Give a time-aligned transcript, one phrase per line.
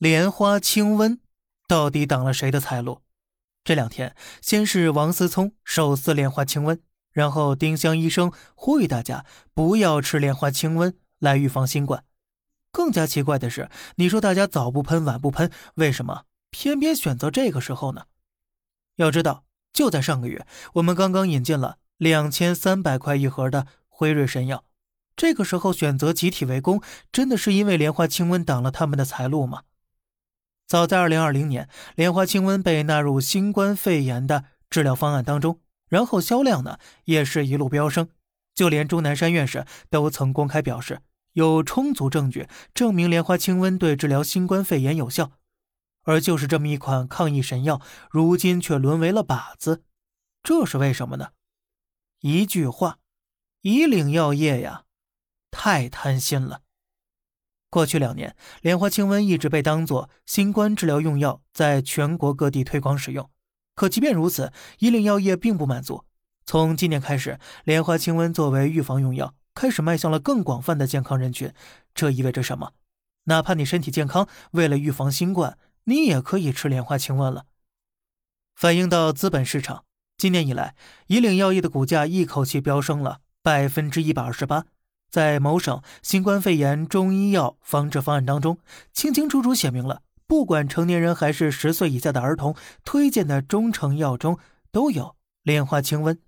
[0.00, 1.18] 莲花清瘟
[1.68, 3.02] 到底挡了谁的财路？
[3.62, 6.78] 这两天，先是王思聪手撕莲花清瘟，
[7.12, 12.02] 然后丁香医生呼吁大家不要吃莲花清瘟来预防新冠。
[12.72, 18.04] 更加奇怪的是，你说大家早不喷晚不喷，为什么偏偏选择这个时候呢？
[18.96, 20.46] 要知道，就在上个月，
[20.76, 24.64] 我们刚刚引进了两千三百块一盒的辉瑞神药，
[25.14, 26.80] 这个时候选择集体围攻，
[27.12, 29.64] 真的是因为莲花清瘟挡了他们的财路吗？
[30.70, 35.58] 早在二零二零年，莲花清瘟被纳入新冠肺炎的治疗方案当中，
[35.88, 38.08] 然后销量呢也是一路飙升，
[38.54, 41.00] 就连钟南山院士都曾公开表示，
[41.32, 45.32] 有充足证据证明莲花清瘟对治疗新冠肺炎有效。
[46.04, 49.82] 而就是这么一款抗疫神药，如今却沦为了靶子，
[50.44, 51.30] 这是为什么呢？
[52.20, 52.98] 一句话，
[53.62, 54.84] 以岭药业呀，
[55.50, 56.62] 太贪心了。
[57.70, 63.30] 过去两年，莲花清瘟一直被当作新冠治疗用药，在全国各地推广使用。
[63.76, 66.04] 可即便如此，以岭药业并不满足。
[66.44, 71.52] 从今年开始，莲花清瘟作为预防用药，开始迈向了更广泛的健康人群。
[71.94, 72.72] 这意味着什么？
[73.24, 77.44] 哪怕你身体健康，为了预防新冠，你也可以吃莲花清瘟了。
[78.56, 79.84] 反映到资本市场，
[80.18, 80.74] 今年以来，
[81.06, 84.66] 以岭药业的股价一口气飙升了百分之一百二十八。
[85.10, 88.58] 在某省新冠肺炎中医药防治方案当中，
[88.92, 94.38] 清清楚楚写明了，不管成年人还是十岁以下的儿童，推荐的中成药中
[94.70, 96.18] 都有莲花清瘟。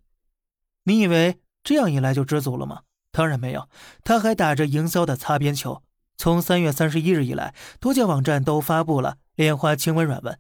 [0.84, 2.83] 你以为这样一来就知足了吗？
[3.12, 3.69] 当然没有，
[4.03, 5.83] 他还打着营销的擦边球。
[6.16, 10.38] 从三月三十一日以来，多家网站都发布了莲花清瘟软文，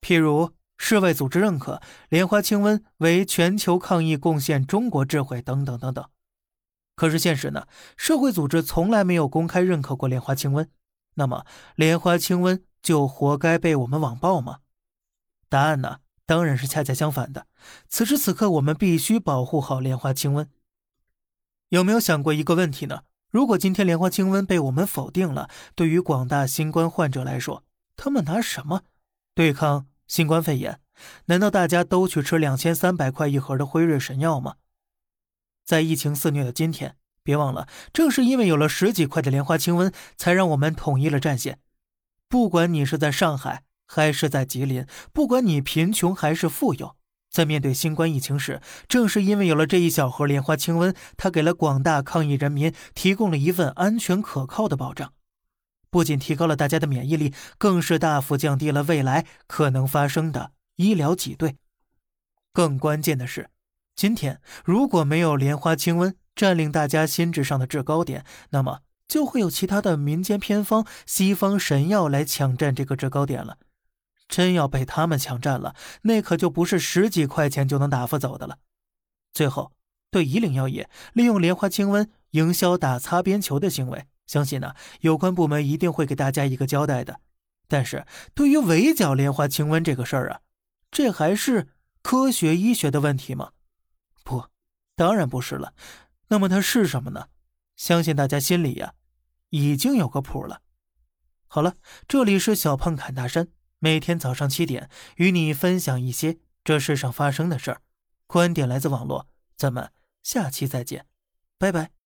[0.00, 6.04] 譬如世卫组织认可莲花清瘟为全球抗疫贡献中国智慧等等等等。
[7.00, 7.66] 可是现实呢？
[7.96, 10.66] 社会组织从来没有公开认可过莲花清瘟，
[11.14, 14.58] 那么莲花清瘟就活该被我们网暴吗？
[15.48, 16.00] 答案呢？
[16.26, 17.46] 当然是恰恰相反的。
[17.88, 20.48] 此时此刻，我们必须保护好莲花清瘟。
[21.70, 23.04] 有没有想过一个问题呢？
[23.30, 27.64] 如果今天莲花清瘟被我们否定了，对于广大新冠患者来说，
[27.96, 28.82] 他们拿什么
[29.34, 30.78] 对抗新冠肺炎？
[31.24, 34.56] 难道大家都去吃两千三百块一盒的辉瑞神药吗？
[35.64, 36.96] 在疫情肆虐的今天，
[37.30, 41.60] 别忘了，正是因为有了十几块的莲花清瘟，才让我们统一了战线。
[42.28, 46.96] 不管你是在上海还是在吉林，不管你贫穷还是富有，
[47.30, 55.12] 在面对新冠疫情时，正是因为有了这一小盒莲花清瘟，它给了广大抗疫人民提供了一份安全可靠的保障。
[55.88, 61.54] 不仅提高了大家的免疫力，更是大幅降低了未来可能发生的医疗挤兑。
[62.52, 63.50] 更关键的是。
[63.96, 73.58] 今天如果没有莲花清瘟占领大家心智上的制高点，那么就会有其他的民间偏方、西方神药来抢占这个制高点了。
[74.28, 78.58] 真要被他们抢占了，那可就不是十几块钱就能打发走的了。
[79.32, 79.72] 最后，
[80.08, 87.18] 对以岭药业利用莲花清瘟营销打擦边球的行为，相信呢有关部门一定会给大家一个交代的。
[87.66, 90.40] 但是对于围剿莲花清瘟这个事儿啊，
[90.92, 91.68] 这还是
[92.00, 93.50] 科学医学的问题吗？
[94.22, 94.44] 不，
[94.94, 95.74] 当然不是了。
[96.30, 97.28] 那么它是什么呢？
[97.76, 98.94] 相信大家心里呀，
[99.50, 100.62] 已经有个谱了。
[101.46, 101.76] 好了，
[102.08, 103.48] 这里是小胖侃大山，
[103.78, 107.82] 每天早上七点与你分享一些这世上发生的事儿，
[108.26, 109.28] 观点来自网络。
[109.56, 109.92] 咱们
[110.22, 111.06] 下期再见，
[111.58, 111.99] 拜拜。